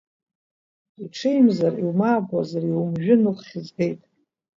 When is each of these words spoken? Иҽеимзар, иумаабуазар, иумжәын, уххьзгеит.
Иҽеимзар, 1.03 1.73
иумаабуазар, 1.83 2.63
иумжәын, 2.67 3.21
уххьзгеит. 3.29 3.99